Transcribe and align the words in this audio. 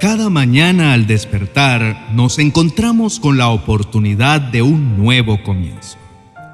Cada 0.00 0.30
mañana 0.30 0.92
al 0.92 1.08
despertar 1.08 2.10
nos 2.14 2.38
encontramos 2.38 3.18
con 3.18 3.36
la 3.36 3.48
oportunidad 3.48 4.40
de 4.40 4.62
un 4.62 4.96
nuevo 4.96 5.42
comienzo. 5.42 5.98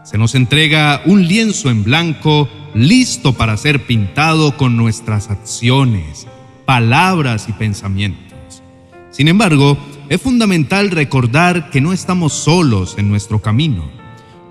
Se 0.02 0.16
nos 0.16 0.34
entrega 0.34 1.02
un 1.04 1.28
lienzo 1.28 1.68
en 1.68 1.84
blanco 1.84 2.48
listo 2.72 3.34
para 3.34 3.58
ser 3.58 3.84
pintado 3.84 4.56
con 4.56 4.78
nuestras 4.78 5.28
acciones, 5.28 6.26
palabras 6.64 7.46
y 7.50 7.52
pensamientos. 7.52 8.62
Sin 9.10 9.28
embargo, 9.28 9.76
es 10.08 10.22
fundamental 10.22 10.90
recordar 10.90 11.68
que 11.68 11.82
no 11.82 11.92
estamos 11.92 12.32
solos 12.32 12.94
en 12.96 13.10
nuestro 13.10 13.42
camino. 13.42 13.90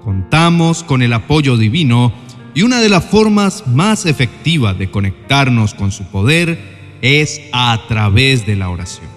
Contamos 0.03 0.83
con 0.83 1.01
el 1.01 1.13
apoyo 1.13 1.57
divino 1.57 2.13
y 2.53 2.61
una 2.61 2.79
de 2.79 2.89
las 2.89 3.05
formas 3.05 3.65
más 3.65 4.05
efectivas 4.05 4.77
de 4.77 4.91
conectarnos 4.91 5.73
con 5.73 5.91
su 5.91 6.03
poder 6.03 6.72
es 7.03 7.41
a 7.51 7.83
través 7.89 8.47
de 8.47 8.55
la 8.55 8.69
oración. 8.69 9.09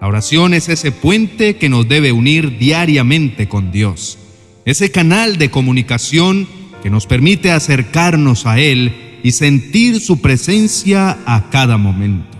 La 0.00 0.08
oración 0.08 0.52
es 0.52 0.68
ese 0.68 0.90
puente 0.90 1.56
que 1.56 1.68
nos 1.68 1.88
debe 1.88 2.10
unir 2.10 2.58
diariamente 2.58 3.48
con 3.48 3.70
Dios, 3.70 4.18
ese 4.64 4.90
canal 4.90 5.38
de 5.38 5.48
comunicación 5.48 6.48
que 6.82 6.90
nos 6.90 7.06
permite 7.06 7.52
acercarnos 7.52 8.44
a 8.44 8.58
Él 8.58 9.20
y 9.22 9.30
sentir 9.30 10.00
su 10.00 10.20
presencia 10.20 11.16
a 11.24 11.48
cada 11.50 11.76
momento. 11.76 12.36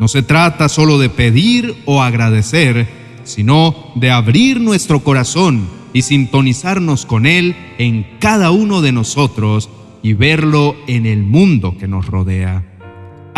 No 0.00 0.08
se 0.08 0.24
trata 0.24 0.68
solo 0.68 0.98
de 0.98 1.08
pedir 1.08 1.76
o 1.84 2.02
agradecer, 2.02 2.88
sino 3.22 3.92
de 3.94 4.10
abrir 4.10 4.60
nuestro 4.60 5.04
corazón 5.04 5.68
y 5.92 6.02
sintonizarnos 6.02 7.06
con 7.06 7.26
Él 7.26 7.54
en 7.78 8.04
cada 8.18 8.50
uno 8.50 8.80
de 8.80 8.90
nosotros 8.90 9.70
y 10.02 10.14
verlo 10.14 10.74
en 10.88 11.06
el 11.06 11.22
mundo 11.22 11.76
que 11.78 11.86
nos 11.86 12.06
rodea. 12.06 12.69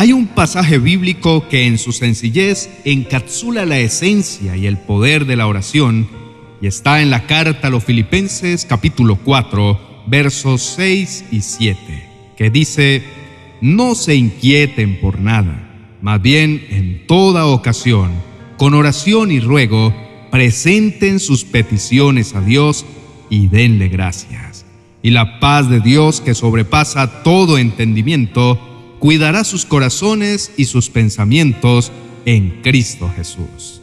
Hay 0.02 0.12
un 0.12 0.26
pasaje 0.26 0.78
bíblico 0.78 1.46
que 1.48 1.64
en 1.68 1.78
su 1.78 1.92
sencillez 1.92 2.68
encapsula 2.84 3.64
la 3.64 3.78
esencia 3.78 4.56
y 4.56 4.66
el 4.66 4.76
poder 4.76 5.26
de 5.26 5.36
la 5.36 5.46
oración 5.46 6.08
y 6.60 6.66
está 6.66 7.02
en 7.02 7.10
la 7.10 7.28
carta 7.28 7.68
a 7.68 7.70
los 7.70 7.84
Filipenses 7.84 8.66
capítulo 8.68 9.14
4 9.14 10.04
versos 10.08 10.60
6 10.76 11.26
y 11.30 11.42
7, 11.42 11.78
que 12.36 12.50
dice, 12.50 13.04
no 13.60 13.94
se 13.94 14.16
inquieten 14.16 14.98
por 15.00 15.20
nada, 15.20 15.70
más 16.02 16.20
bien 16.20 16.66
en 16.70 17.06
toda 17.06 17.46
ocasión, 17.46 18.10
con 18.56 18.74
oración 18.74 19.30
y 19.30 19.38
ruego, 19.38 19.94
presenten 20.32 21.20
sus 21.20 21.44
peticiones 21.44 22.34
a 22.34 22.40
Dios 22.40 22.84
y 23.30 23.46
denle 23.46 23.86
gracias. 23.86 24.66
Y 25.00 25.10
la 25.10 25.38
paz 25.38 25.70
de 25.70 25.78
Dios 25.78 26.20
que 26.20 26.34
sobrepasa 26.34 27.22
todo 27.22 27.56
entendimiento, 27.56 28.71
cuidará 29.02 29.42
sus 29.42 29.66
corazones 29.66 30.52
y 30.56 30.66
sus 30.66 30.88
pensamientos 30.88 31.90
en 32.24 32.60
Cristo 32.62 33.10
Jesús. 33.16 33.82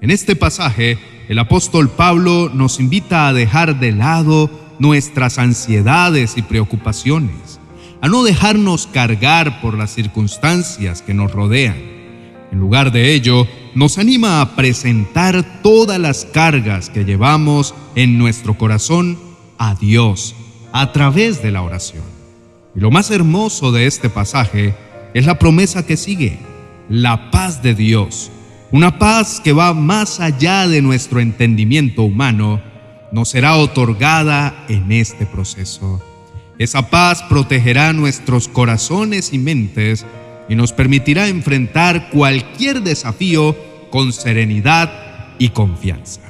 En 0.00 0.12
este 0.12 0.36
pasaje, 0.36 0.96
el 1.28 1.40
apóstol 1.40 1.90
Pablo 1.90 2.52
nos 2.54 2.78
invita 2.78 3.26
a 3.26 3.32
dejar 3.32 3.80
de 3.80 3.90
lado 3.90 4.48
nuestras 4.78 5.40
ansiedades 5.40 6.34
y 6.36 6.42
preocupaciones, 6.42 7.58
a 8.00 8.06
no 8.06 8.22
dejarnos 8.22 8.86
cargar 8.86 9.60
por 9.60 9.76
las 9.76 9.92
circunstancias 9.92 11.02
que 11.02 11.14
nos 11.14 11.32
rodean. 11.32 11.82
En 12.52 12.60
lugar 12.60 12.92
de 12.92 13.12
ello, 13.12 13.48
nos 13.74 13.98
anima 13.98 14.40
a 14.40 14.54
presentar 14.54 15.62
todas 15.64 15.98
las 15.98 16.26
cargas 16.26 16.90
que 16.90 17.04
llevamos 17.04 17.74
en 17.96 18.18
nuestro 18.18 18.56
corazón 18.56 19.18
a 19.58 19.74
Dios 19.74 20.36
a 20.70 20.92
través 20.92 21.42
de 21.42 21.50
la 21.50 21.62
oración. 21.62 22.13
Y 22.76 22.80
lo 22.80 22.90
más 22.90 23.10
hermoso 23.10 23.70
de 23.70 23.86
este 23.86 24.10
pasaje 24.10 24.74
es 25.14 25.26
la 25.26 25.38
promesa 25.38 25.86
que 25.86 25.96
sigue, 25.96 26.38
la 26.88 27.30
paz 27.30 27.62
de 27.62 27.74
Dios, 27.74 28.32
una 28.72 28.98
paz 28.98 29.40
que 29.42 29.52
va 29.52 29.72
más 29.74 30.18
allá 30.18 30.66
de 30.66 30.82
nuestro 30.82 31.20
entendimiento 31.20 32.02
humano, 32.02 32.60
nos 33.12 33.28
será 33.28 33.54
otorgada 33.54 34.64
en 34.68 34.90
este 34.90 35.24
proceso. 35.24 36.02
Esa 36.58 36.90
paz 36.90 37.22
protegerá 37.22 37.92
nuestros 37.92 38.48
corazones 38.48 39.32
y 39.32 39.38
mentes 39.38 40.04
y 40.48 40.56
nos 40.56 40.72
permitirá 40.72 41.28
enfrentar 41.28 42.10
cualquier 42.10 42.82
desafío 42.82 43.56
con 43.90 44.12
serenidad 44.12 44.90
y 45.38 45.50
confianza. 45.50 46.22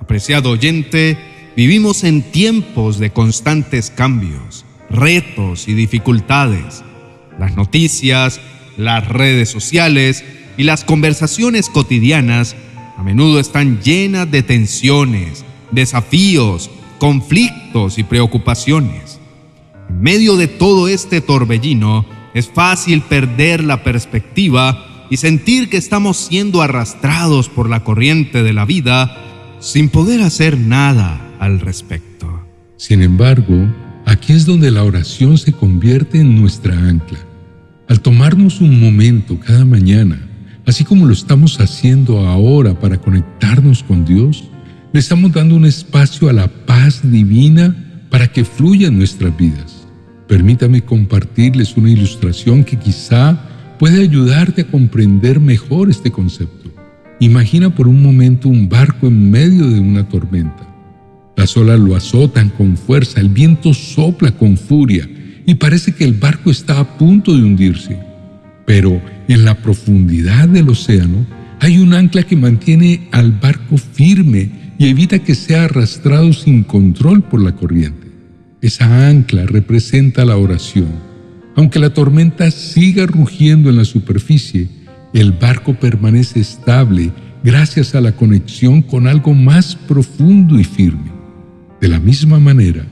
Apreciado 0.00 0.50
oyente, 0.50 1.18
vivimos 1.56 2.04
en 2.04 2.22
tiempos 2.22 2.98
de 2.98 3.10
constantes 3.10 3.90
cambios 3.90 4.64
retos 4.96 5.68
y 5.68 5.74
dificultades. 5.74 6.82
Las 7.38 7.56
noticias, 7.56 8.40
las 8.76 9.08
redes 9.08 9.48
sociales 9.48 10.24
y 10.56 10.64
las 10.64 10.84
conversaciones 10.84 11.68
cotidianas 11.68 12.56
a 12.96 13.02
menudo 13.02 13.40
están 13.40 13.80
llenas 13.82 14.30
de 14.30 14.42
tensiones, 14.42 15.44
desafíos, 15.72 16.70
conflictos 16.98 17.98
y 17.98 18.04
preocupaciones. 18.04 19.20
En 19.88 20.00
medio 20.00 20.36
de 20.36 20.46
todo 20.48 20.88
este 20.88 21.20
torbellino 21.20 22.06
es 22.34 22.48
fácil 22.48 23.02
perder 23.02 23.64
la 23.64 23.82
perspectiva 23.82 25.06
y 25.10 25.16
sentir 25.16 25.68
que 25.68 25.76
estamos 25.76 26.16
siendo 26.16 26.62
arrastrados 26.62 27.48
por 27.48 27.68
la 27.68 27.84
corriente 27.84 28.42
de 28.42 28.52
la 28.52 28.64
vida 28.64 29.16
sin 29.60 29.88
poder 29.88 30.22
hacer 30.22 30.58
nada 30.58 31.20
al 31.38 31.60
respecto. 31.60 32.44
Sin 32.76 33.02
embargo, 33.02 33.68
Aquí 34.06 34.32
es 34.32 34.46
donde 34.46 34.70
la 34.70 34.84
oración 34.84 35.38
se 35.38 35.52
convierte 35.52 36.20
en 36.20 36.40
nuestra 36.40 36.76
ancla. 36.76 37.18
Al 37.88 38.00
tomarnos 38.00 38.60
un 38.60 38.80
momento 38.80 39.38
cada 39.40 39.64
mañana, 39.64 40.18
así 40.66 40.84
como 40.84 41.06
lo 41.06 41.12
estamos 41.12 41.60
haciendo 41.60 42.20
ahora 42.26 42.78
para 42.78 42.98
conectarnos 42.98 43.82
con 43.82 44.04
Dios, 44.04 44.44
le 44.92 45.00
estamos 45.00 45.32
dando 45.32 45.56
un 45.56 45.64
espacio 45.64 46.28
a 46.28 46.32
la 46.32 46.48
paz 46.48 47.00
divina 47.02 47.74
para 48.10 48.28
que 48.28 48.44
fluya 48.44 48.88
en 48.88 48.98
nuestras 48.98 49.36
vidas. 49.36 49.86
Permítame 50.28 50.82
compartirles 50.82 51.76
una 51.76 51.90
ilustración 51.90 52.64
que 52.64 52.78
quizá 52.78 53.38
puede 53.78 54.02
ayudarte 54.02 54.62
a 54.62 54.66
comprender 54.66 55.40
mejor 55.40 55.90
este 55.90 56.10
concepto. 56.10 56.70
Imagina 57.20 57.74
por 57.74 57.88
un 57.88 58.02
momento 58.02 58.48
un 58.48 58.68
barco 58.68 59.06
en 59.06 59.30
medio 59.30 59.68
de 59.68 59.80
una 59.80 60.08
tormenta. 60.08 60.73
Las 61.36 61.56
olas 61.56 61.80
lo 61.80 61.96
azotan 61.96 62.48
con 62.50 62.76
fuerza, 62.76 63.20
el 63.20 63.28
viento 63.28 63.74
sopla 63.74 64.32
con 64.32 64.56
furia 64.56 65.08
y 65.46 65.54
parece 65.56 65.92
que 65.92 66.04
el 66.04 66.14
barco 66.14 66.50
está 66.50 66.78
a 66.78 66.96
punto 66.96 67.36
de 67.36 67.42
hundirse. 67.42 67.98
Pero 68.66 69.00
en 69.28 69.44
la 69.44 69.54
profundidad 69.54 70.48
del 70.48 70.68
océano 70.68 71.26
hay 71.60 71.78
un 71.78 71.94
ancla 71.94 72.22
que 72.22 72.36
mantiene 72.36 73.08
al 73.10 73.32
barco 73.32 73.76
firme 73.78 74.50
y 74.78 74.88
evita 74.88 75.18
que 75.18 75.34
sea 75.34 75.64
arrastrado 75.64 76.32
sin 76.32 76.62
control 76.62 77.22
por 77.22 77.42
la 77.42 77.54
corriente. 77.54 78.08
Esa 78.60 79.08
ancla 79.08 79.46
representa 79.46 80.24
la 80.24 80.36
oración. 80.36 80.88
Aunque 81.56 81.78
la 81.78 81.92
tormenta 81.92 82.50
siga 82.50 83.06
rugiendo 83.06 83.70
en 83.70 83.76
la 83.76 83.84
superficie, 83.84 84.68
el 85.12 85.32
barco 85.32 85.74
permanece 85.74 86.40
estable 86.40 87.12
gracias 87.44 87.94
a 87.94 88.00
la 88.00 88.16
conexión 88.16 88.82
con 88.82 89.06
algo 89.06 89.34
más 89.34 89.76
profundo 89.76 90.58
y 90.58 90.64
firme. 90.64 91.12
De 91.84 91.90
la 91.90 92.00
misma 92.00 92.40
manera, 92.40 92.82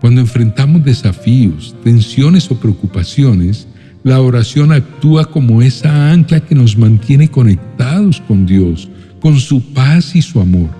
cuando 0.00 0.20
enfrentamos 0.20 0.84
desafíos, 0.84 1.76
tensiones 1.84 2.50
o 2.50 2.58
preocupaciones, 2.58 3.68
la 4.02 4.20
oración 4.20 4.72
actúa 4.72 5.26
como 5.26 5.62
esa 5.62 6.10
ancla 6.10 6.40
que 6.40 6.56
nos 6.56 6.76
mantiene 6.76 7.28
conectados 7.28 8.20
con 8.20 8.44
Dios, 8.44 8.88
con 9.20 9.38
su 9.38 9.72
paz 9.72 10.16
y 10.16 10.22
su 10.22 10.40
amor. 10.40 10.70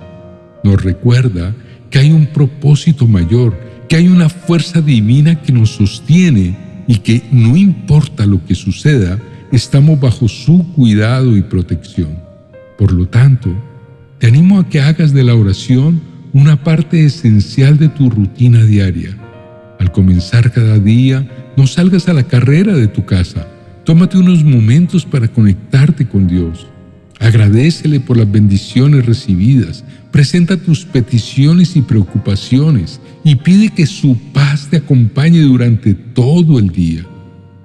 Nos 0.65 0.83
recuerda 0.83 1.55
que 1.89 1.99
hay 1.99 2.11
un 2.11 2.25
propósito 2.25 3.07
mayor, 3.07 3.57
que 3.87 3.95
hay 3.95 4.09
una 4.09 4.27
fuerza 4.27 4.81
divina 4.81 5.41
que 5.41 5.53
nos 5.53 5.69
sostiene 5.69 6.57
y 6.85 6.97
que 6.97 7.23
no 7.31 7.55
importa 7.55 8.25
lo 8.25 8.43
que 8.43 8.55
suceda, 8.55 9.17
estamos 9.53 9.97
bajo 10.01 10.27
su 10.27 10.67
cuidado 10.73 11.37
y 11.37 11.41
protección. 11.43 12.09
Por 12.77 12.91
lo 12.91 13.07
tanto, 13.07 13.55
te 14.19 14.27
animo 14.27 14.59
a 14.59 14.67
que 14.67 14.81
hagas 14.81 15.13
de 15.13 15.23
la 15.23 15.33
oración 15.33 16.11
una 16.33 16.63
parte 16.63 17.05
esencial 17.05 17.77
de 17.77 17.89
tu 17.89 18.09
rutina 18.09 18.63
diaria. 18.63 19.15
Al 19.79 19.91
comenzar 19.91 20.51
cada 20.51 20.79
día, 20.79 21.27
no 21.55 21.67
salgas 21.67 22.09
a 22.09 22.13
la 22.13 22.23
carrera 22.23 22.73
de 22.73 22.87
tu 22.87 23.05
casa. 23.05 23.47
Tómate 23.85 24.17
unos 24.17 24.43
momentos 24.43 25.05
para 25.05 25.27
conectarte 25.27 26.07
con 26.07 26.27
Dios. 26.27 26.67
Agradecele 27.19 27.99
por 27.99 28.17
las 28.17 28.31
bendiciones 28.31 29.05
recibidas. 29.05 29.85
Presenta 30.11 30.57
tus 30.57 30.85
peticiones 30.85 31.75
y 31.75 31.81
preocupaciones 31.81 32.99
y 33.23 33.35
pide 33.35 33.69
que 33.69 33.85
su 33.85 34.17
paz 34.33 34.67
te 34.69 34.77
acompañe 34.77 35.41
durante 35.41 35.93
todo 35.93 36.57
el 36.57 36.69
día. 36.69 37.05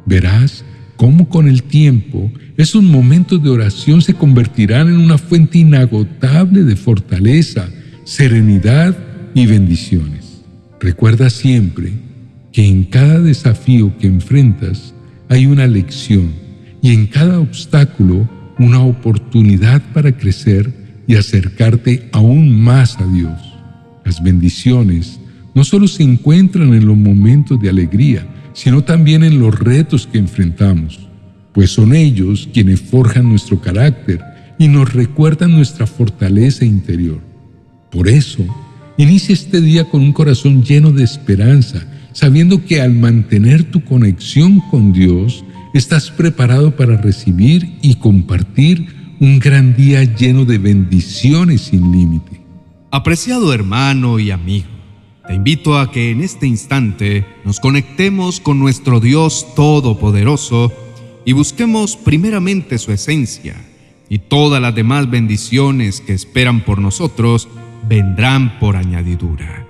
Verás 0.05 0.65
cómo 0.97 1.29
con 1.29 1.49
el 1.49 1.63
tiempo 1.63 2.31
esos 2.59 2.83
momentos 2.83 3.43
de 3.43 3.49
oración 3.49 4.03
se 4.03 4.15
convertirán 4.15 4.89
en 4.89 4.99
una 4.99 5.17
fuente 5.17 5.59
inagotable 5.59 6.65
de 6.65 6.77
fortaleza, 6.77 7.69
serenidad 8.09 8.97
y 9.35 9.45
bendiciones. 9.45 10.41
Recuerda 10.81 11.29
siempre 11.29 11.93
que 12.53 12.65
en 12.65 12.85
cada 12.85 13.21
desafío 13.21 13.99
que 13.99 14.07
enfrentas 14.07 14.95
hay 15.29 15.45
una 15.45 15.67
lección 15.67 16.33
y 16.81 16.95
en 16.95 17.07
cada 17.07 17.39
obstáculo 17.39 18.27
una 18.59 18.81
oportunidad 18.81 19.83
para 19.93 20.17
crecer 20.17 20.73
y 21.07 21.17
acercarte 21.17 22.09
aún 22.13 22.59
más 22.59 22.99
a 22.99 23.07
Dios. 23.13 23.39
Las 24.07 24.23
bendiciones 24.23 25.21
no 25.55 25.63
solo 25.63 25.87
se 25.87 26.03
encuentran 26.03 26.73
en 26.73 26.87
los 26.87 26.97
momentos 26.97 27.61
de 27.61 27.69
alegría, 27.69 28.27
sino 28.55 28.83
también 28.83 29.23
en 29.23 29.39
los 29.39 29.59
retos 29.59 30.07
que 30.07 30.17
enfrentamos, 30.17 30.99
pues 31.53 31.73
son 31.73 31.95
ellos 31.95 32.49
quienes 32.55 32.81
forjan 32.81 33.29
nuestro 33.29 33.61
carácter 33.61 34.25
y 34.59 34.67
nos 34.67 34.95
recuerdan 34.95 35.51
nuestra 35.51 35.87
fortaleza 35.87 36.65
interior. 36.65 37.28
Por 37.91 38.09
eso, 38.09 38.45
inicia 38.97 39.33
este 39.33 39.61
día 39.61 39.85
con 39.85 40.03
un 40.03 40.13
corazón 40.13 40.63
lleno 40.63 40.93
de 40.93 41.05
esperanza, 41.05 41.87
sabiendo 42.13 42.65
que 42.65 42.81
al 42.81 42.93
mantener 42.93 43.65
tu 43.65 43.85
conexión 43.85 44.61
con 44.71 44.93
Dios, 44.93 45.45
estás 45.73 46.11
preparado 46.11 46.77
para 46.77 46.97
recibir 46.97 47.79
y 47.83 47.95
compartir 47.97 48.87
un 49.21 49.39
gran 49.39 49.75
día 49.75 50.05
lleno 50.05 50.45
de 50.45 50.59
bendiciones 50.59 51.63
sin 51.63 51.93
límite. 51.93 52.41
Apreciado 52.91 53.53
hermano 53.53 54.19
y 54.19 54.31
amigo, 54.31 54.69
te 55.27 55.35
invito 55.35 55.79
a 55.79 55.91
que 55.91 56.11
en 56.11 56.23
este 56.23 56.47
instante 56.47 57.27
nos 57.45 57.61
conectemos 57.61 58.41
con 58.41 58.59
nuestro 58.59 59.01
Dios 59.01 59.47
Todopoderoso 59.55 60.73
y 61.25 61.33
busquemos 61.33 61.97
primeramente 61.97 62.79
su 62.79 62.93
esencia, 62.93 63.57
y 64.09 64.21
todas 64.21 64.63
las 64.63 64.75
demás 64.75 65.11
bendiciones 65.11 66.01
que 66.01 66.15
esperan 66.15 66.65
por 66.65 66.81
nosotros 66.81 67.49
vendrán 67.87 68.59
por 68.59 68.77
añadidura. 68.77 69.67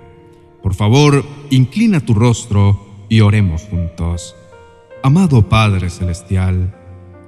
Por 0.63 0.75
favor, 0.75 1.25
inclina 1.51 2.01
tu 2.01 2.15
rostro 2.15 3.07
y 3.09 3.21
oremos 3.21 3.63
juntos. 3.63 4.35
Amado 5.03 5.49
Padre 5.49 5.91
Celestial, 5.91 6.75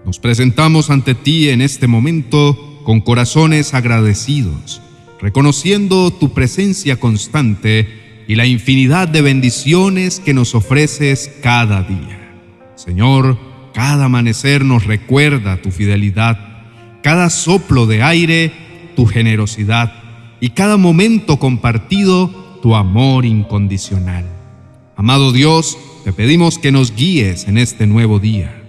nos 0.04 0.18
presentamos 0.18 0.90
ante 0.90 1.14
ti 1.14 1.48
en 1.48 1.60
este 1.62 1.86
momento 1.86 2.82
con 2.84 3.00
corazones 3.00 3.74
agradecidos, 3.74 4.82
reconociendo 5.20 6.10
tu 6.10 6.32
presencia 6.32 6.98
constante 6.98 8.24
y 8.26 8.34
la 8.34 8.46
infinidad 8.46 9.08
de 9.08 9.22
bendiciones 9.22 10.20
que 10.20 10.34
nos 10.34 10.54
ofreces 10.54 11.30
cada 11.42 11.82
día. 11.82 12.34
Señor, 12.76 13.38
cada 13.74 14.06
amanecer 14.06 14.64
nos 14.64 14.86
recuerda 14.86 15.62
tu 15.62 15.70
fidelidad, 15.70 16.38
cada 17.02 17.30
soplo 17.30 17.86
de 17.86 18.02
aire 18.02 18.52
tu 18.96 19.06
generosidad 19.06 19.99
y 20.40 20.50
cada 20.50 20.76
momento 20.76 21.38
compartido 21.38 22.28
tu 22.62 22.74
amor 22.74 23.24
incondicional. 23.24 24.24
Amado 24.96 25.32
Dios, 25.32 25.78
te 26.04 26.12
pedimos 26.12 26.58
que 26.58 26.72
nos 26.72 26.94
guíes 26.94 27.46
en 27.46 27.58
este 27.58 27.86
nuevo 27.86 28.18
día, 28.18 28.62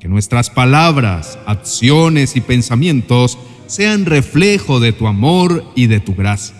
que 0.00 0.08
nuestras 0.08 0.50
palabras, 0.50 1.38
acciones 1.46 2.36
y 2.36 2.40
pensamientos 2.40 3.38
sean 3.66 4.06
reflejo 4.06 4.80
de 4.80 4.92
tu 4.92 5.06
amor 5.06 5.64
y 5.74 5.86
de 5.86 6.00
tu 6.00 6.14
gracia. 6.14 6.56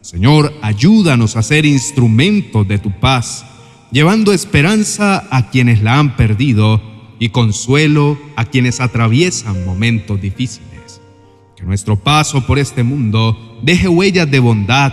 Señor, 0.00 0.54
ayúdanos 0.62 1.36
a 1.36 1.42
ser 1.42 1.66
instrumentos 1.66 2.66
de 2.66 2.78
tu 2.78 2.90
paz, 2.90 3.44
llevando 3.90 4.32
esperanza 4.32 5.26
a 5.30 5.50
quienes 5.50 5.82
la 5.82 5.98
han 5.98 6.16
perdido 6.16 6.80
y 7.18 7.30
consuelo 7.30 8.18
a 8.36 8.44
quienes 8.46 8.80
atraviesan 8.80 9.64
momentos 9.64 10.20
difíciles. 10.20 11.00
Que 11.56 11.64
nuestro 11.64 11.96
paso 11.96 12.46
por 12.46 12.58
este 12.58 12.82
mundo 12.82 13.47
deje 13.62 13.88
huellas 13.88 14.30
de 14.30 14.38
bondad, 14.40 14.92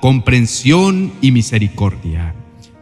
comprensión 0.00 1.12
y 1.20 1.32
misericordia. 1.32 2.34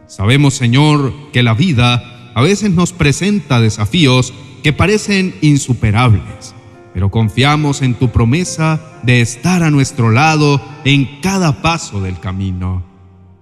Sabemos, 0.07 0.53
Señor, 0.53 1.13
que 1.33 1.43
la 1.43 1.53
vida 1.53 2.31
a 2.35 2.41
veces 2.41 2.71
nos 2.71 2.93
presenta 2.93 3.59
desafíos 3.59 4.33
que 4.63 4.73
parecen 4.73 5.35
insuperables, 5.41 6.55
pero 6.93 7.11
confiamos 7.11 7.81
en 7.81 7.93
tu 7.93 8.09
promesa 8.09 8.81
de 9.03 9.21
estar 9.21 9.63
a 9.63 9.71
nuestro 9.71 10.11
lado 10.11 10.61
en 10.85 11.21
cada 11.21 11.61
paso 11.61 12.01
del 12.01 12.19
camino. 12.19 12.83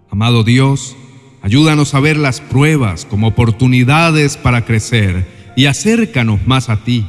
Amado 0.10 0.44
Dios, 0.44 0.95
ayúdanos 1.42 1.94
a 1.94 2.00
ver 2.00 2.18
las 2.18 2.42
pruebas 2.42 3.06
como 3.06 3.28
oportunidades 3.28 4.38
para 4.38 4.66
crecer 4.66 5.28
y 5.56 5.66
acércanos 5.66 6.45
más 6.45 6.69
a 6.69 6.84
ti, 6.84 7.06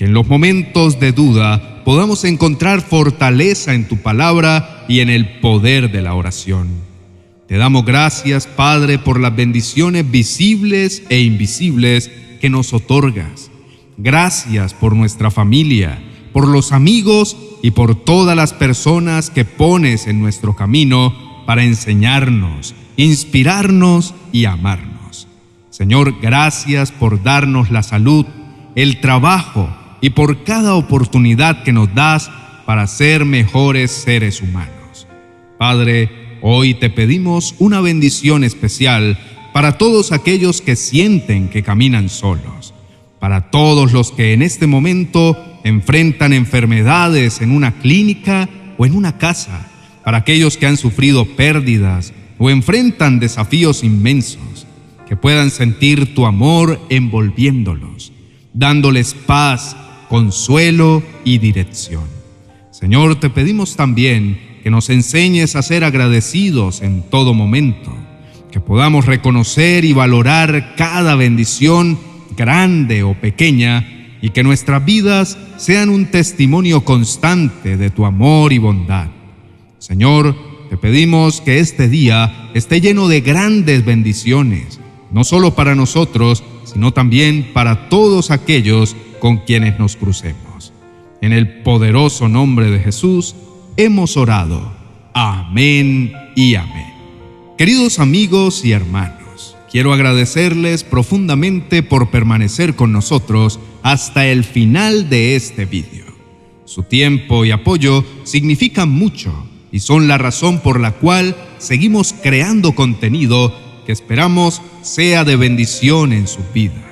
que 0.00 0.06
en 0.06 0.14
los 0.14 0.28
momentos 0.28 0.98
de 0.98 1.12
duda 1.12 1.82
podamos 1.84 2.24
encontrar 2.24 2.80
fortaleza 2.80 3.74
en 3.74 3.86
tu 3.86 3.98
palabra 3.98 4.86
y 4.88 5.00
en 5.00 5.10
el 5.10 5.40
poder 5.40 5.92
de 5.92 6.00
la 6.00 6.14
oración. 6.14 6.68
Te 7.46 7.58
damos 7.58 7.84
gracias, 7.84 8.46
Padre, 8.46 8.98
por 8.98 9.20
las 9.20 9.36
bendiciones 9.36 10.10
visibles 10.10 11.02
e 11.10 11.20
invisibles 11.20 12.10
que 12.40 12.48
nos 12.48 12.72
otorgas. 12.72 13.50
Gracias 13.98 14.72
por 14.72 14.96
nuestra 14.96 15.30
familia, 15.30 16.02
por 16.32 16.48
los 16.48 16.72
amigos 16.72 17.36
y 17.62 17.72
por 17.72 17.94
todas 17.94 18.34
las 18.34 18.54
personas 18.54 19.28
que 19.28 19.44
pones 19.44 20.06
en 20.06 20.18
nuestro 20.18 20.56
camino 20.56 21.44
para 21.44 21.62
enseñarnos, 21.62 22.74
inspirarnos 22.96 24.14
y 24.32 24.46
amarnos. 24.46 25.28
Señor, 25.68 26.18
gracias 26.22 26.90
por 26.90 27.22
darnos 27.22 27.70
la 27.70 27.82
salud, 27.82 28.24
el 28.74 29.02
trabajo 29.02 29.68
y 30.00 30.10
por 30.10 30.44
cada 30.44 30.74
oportunidad 30.74 31.62
que 31.62 31.72
nos 31.72 31.94
das 31.94 32.30
para 32.66 32.86
ser 32.86 33.24
mejores 33.24 33.90
seres 33.90 34.40
humanos. 34.40 35.06
Padre, 35.58 36.38
hoy 36.40 36.74
te 36.74 36.88
pedimos 36.88 37.54
una 37.58 37.80
bendición 37.80 38.44
especial 38.44 39.18
para 39.52 39.78
todos 39.78 40.12
aquellos 40.12 40.60
que 40.60 40.76
sienten 40.76 41.48
que 41.48 41.62
caminan 41.62 42.08
solos, 42.08 42.72
para 43.18 43.50
todos 43.50 43.92
los 43.92 44.12
que 44.12 44.32
en 44.32 44.42
este 44.42 44.66
momento 44.66 45.36
enfrentan 45.64 46.32
enfermedades 46.32 47.40
en 47.40 47.50
una 47.50 47.72
clínica 47.72 48.48
o 48.78 48.86
en 48.86 48.94
una 48.94 49.18
casa, 49.18 49.66
para 50.04 50.18
aquellos 50.18 50.56
que 50.56 50.66
han 50.66 50.76
sufrido 50.76 51.26
pérdidas 51.36 52.12
o 52.38 52.48
enfrentan 52.48 53.20
desafíos 53.20 53.84
inmensos 53.84 54.66
que 55.06 55.16
puedan 55.16 55.50
sentir 55.50 56.14
tu 56.14 56.24
amor 56.24 56.80
envolviéndolos, 56.88 58.12
dándoles 58.54 59.12
paz, 59.12 59.76
consuelo 60.10 61.04
y 61.24 61.38
dirección. 61.38 62.02
Señor, 62.72 63.20
te 63.20 63.30
pedimos 63.30 63.76
también 63.76 64.58
que 64.64 64.68
nos 64.68 64.90
enseñes 64.90 65.54
a 65.54 65.62
ser 65.62 65.84
agradecidos 65.84 66.82
en 66.82 67.02
todo 67.02 67.32
momento, 67.32 67.96
que 68.50 68.58
podamos 68.58 69.06
reconocer 69.06 69.84
y 69.84 69.92
valorar 69.92 70.74
cada 70.76 71.14
bendición, 71.14 71.96
grande 72.36 73.04
o 73.04 73.14
pequeña, 73.14 74.18
y 74.20 74.30
que 74.30 74.42
nuestras 74.42 74.84
vidas 74.84 75.38
sean 75.58 75.88
un 75.88 76.06
testimonio 76.06 76.84
constante 76.84 77.76
de 77.76 77.90
tu 77.90 78.04
amor 78.04 78.52
y 78.52 78.58
bondad. 78.58 79.06
Señor, 79.78 80.34
te 80.70 80.76
pedimos 80.76 81.40
que 81.40 81.60
este 81.60 81.88
día 81.88 82.50
esté 82.52 82.80
lleno 82.80 83.06
de 83.06 83.20
grandes 83.20 83.84
bendiciones, 83.84 84.80
no 85.12 85.22
solo 85.22 85.54
para 85.54 85.76
nosotros, 85.76 86.42
sino 86.64 86.92
también 86.92 87.50
para 87.52 87.88
todos 87.88 88.32
aquellos 88.32 88.96
con 89.20 89.38
quienes 89.38 89.78
nos 89.78 89.96
crucemos. 89.96 90.72
En 91.20 91.32
el 91.32 91.62
poderoso 91.62 92.28
nombre 92.28 92.70
de 92.70 92.80
Jesús 92.80 93.36
hemos 93.76 94.16
orado. 94.16 94.72
Amén 95.14 96.12
y 96.34 96.54
amén. 96.56 96.92
Queridos 97.58 97.98
amigos 97.98 98.64
y 98.64 98.72
hermanos, 98.72 99.56
quiero 99.70 99.92
agradecerles 99.92 100.82
profundamente 100.82 101.82
por 101.82 102.10
permanecer 102.10 102.74
con 102.74 102.90
nosotros 102.92 103.60
hasta 103.82 104.26
el 104.26 104.44
final 104.44 105.10
de 105.10 105.36
este 105.36 105.66
vídeo. 105.66 106.06
Su 106.64 106.84
tiempo 106.84 107.44
y 107.44 107.50
apoyo 107.50 108.04
significan 108.24 108.88
mucho 108.88 109.46
y 109.72 109.80
son 109.80 110.08
la 110.08 110.18
razón 110.18 110.60
por 110.60 110.80
la 110.80 110.92
cual 110.92 111.36
seguimos 111.58 112.14
creando 112.14 112.74
contenido 112.74 113.54
que 113.84 113.92
esperamos 113.92 114.62
sea 114.82 115.24
de 115.24 115.36
bendición 115.36 116.12
en 116.12 116.26
sus 116.26 116.44
vidas. 116.54 116.89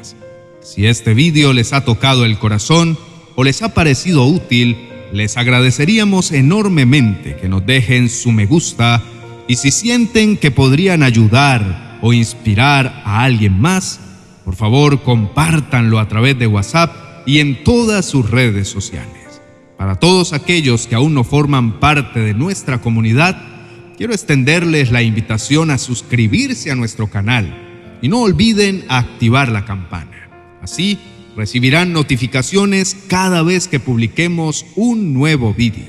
Si 0.68 0.87
este 0.87 1.14
vídeo 1.14 1.54
les 1.54 1.72
ha 1.72 1.87
tocado 1.87 2.26
el 2.26 2.38
corazón 2.38 2.98
o 3.37 3.42
les 3.42 3.62
ha 3.62 3.72
parecido 3.72 4.26
útil, 4.26 4.76
les 5.14 5.38
agradeceríamos 5.38 6.30
enormemente 6.30 7.37
que 7.37 7.48
nos 7.48 7.64
dejen 7.64 8.10
su 8.10 8.32
me 8.32 8.44
gusta 8.44 9.02
y 9.46 9.56
si 9.56 9.70
sienten 9.70 10.37
que 10.37 10.50
podrían 10.50 11.02
ayudar 11.02 11.98
o 12.02 12.12
inspirar 12.12 13.02
a 13.06 13.22
alguien 13.25 13.58
más, 13.58 13.98
por 14.44 14.56
favor 14.56 15.02
compártanlo 15.02 15.98
a 15.98 16.06
través 16.06 16.38
de 16.38 16.46
WhatsApp 16.46 16.94
y 17.25 17.38
en 17.38 17.64
todas 17.64 18.04
sus 18.04 18.30
redes 18.30 18.68
sociales. 18.68 19.40
Para 19.78 19.94
todos 19.94 20.34
aquellos 20.34 20.87
que 20.87 20.96
aún 20.96 21.14
no 21.14 21.25
forman 21.25 21.80
parte 21.80 22.20
de 22.20 22.34
nuestra 22.34 22.82
comunidad, 22.82 23.40
quiero 23.96 24.12
extenderles 24.12 24.90
la 24.90 25.00
invitación 25.00 25.70
a 25.70 25.78
suscribirse 25.78 26.70
a 26.70 26.75
nuestro 26.75 27.08
canal 27.08 27.98
y 28.02 28.08
no 28.08 28.20
olviden 28.20 28.84
activar 28.90 29.48
la 29.48 29.64
campana. 29.64 30.17
Así 30.62 30.98
recibirán 31.36 31.92
notificaciones 31.92 32.96
cada 33.06 33.42
vez 33.42 33.68
que 33.68 33.80
publiquemos 33.80 34.66
un 34.74 35.14
nuevo 35.14 35.54
vídeo. 35.54 35.86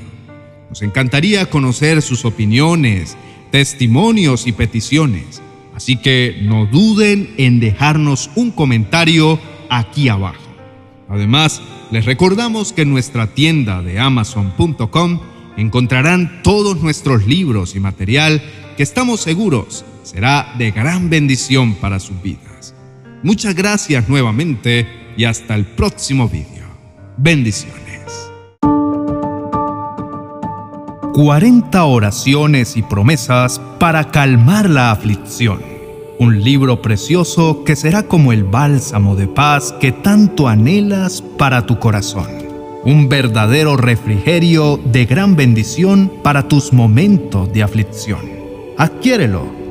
Nos 0.70 0.82
encantaría 0.84 1.50
conocer 1.50 2.02
sus 2.02 2.26
opiniones, 2.26 3.18
testimonios 3.52 4.46
y 4.46 4.52
peticiones, 4.52 5.42
así 5.76 5.96
que 5.96 6.40
no 6.44 6.68
duden 6.68 7.34
en 7.38 7.60
dejarnos 7.60 8.30
un 8.36 8.52
comentario 8.52 9.40
aquí 9.70 10.10
abajo. 10.10 10.44
Además, 11.08 11.62
les 11.92 12.06
recordamos 12.06 12.72
que 12.72 12.84
en 12.84 12.92
nuestra 12.92 13.34
tienda 13.34 13.82
de 13.82 14.00
amazon.com 14.00 15.20
encontrarán 15.58 16.42
todos 16.44 16.82
nuestros 16.82 17.26
libros 17.26 17.76
y 17.76 17.80
material 17.80 18.44
que 18.78 18.84
estamos 18.84 19.22
seguros 19.22 19.84
será 20.04 20.54
de 20.58 20.72
gran 20.72 21.10
bendición 21.10 21.74
para 21.74 22.00
sus 22.00 22.22
vidas. 22.22 22.76
Muchas 23.22 23.54
gracias 23.54 24.08
nuevamente 24.08 24.88
y 25.18 25.26
hasta 25.26 25.54
el 25.56 25.66
próximo 25.66 26.30
vídeo. 26.30 26.64
Bendiciones. 27.18 27.76
40 31.14 31.84
oraciones 31.84 32.78
y 32.78 32.82
promesas 32.82 33.60
para 33.78 34.06
calmar 34.06 34.70
la 34.70 34.92
aflicción. 34.92 35.60
Un 36.18 36.42
libro 36.42 36.82
precioso 36.82 37.66
que 37.66 37.76
será 37.76 38.04
como 38.04 38.32
el 38.32 38.46
bálsamo 38.46 39.18
de 39.18 39.28
paz 39.28 39.74
que 39.82 39.92
tanto 39.92 40.48
anhelas 40.48 41.22
para 41.22 41.66
tu 41.66 41.78
corazón. 41.78 42.28
Un 42.86 43.10
verdadero 43.10 43.76
refrigerio 43.76 44.80
de 44.94 45.06
gran 45.06 45.36
bendición 45.36 46.10
para 46.24 46.48
tus 46.48 46.72
momentos 46.72 47.52
de 47.52 47.64
aflicción. 47.64 48.22
Adquiérelo 48.78 49.59